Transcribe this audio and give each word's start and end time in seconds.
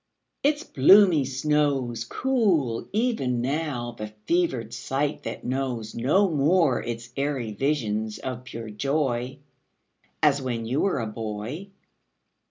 Its 0.41 0.63
bloomy 0.63 1.23
snows 1.23 2.05
Cool 2.05 2.87
even 2.91 3.39
now 3.39 3.91
the 3.91 4.07
fevered 4.25 4.73
sight 4.73 5.21
that 5.21 5.43
knows 5.43 5.93
No 5.93 6.27
more 6.27 6.81
its 6.81 7.09
airy 7.15 7.51
visions 7.53 8.17
of 8.17 8.43
pure 8.45 8.71
joy 8.71 9.37
As 10.23 10.41
when 10.41 10.65
you 10.65 10.81
were 10.81 10.97
a 10.99 11.05
boy. 11.05 11.69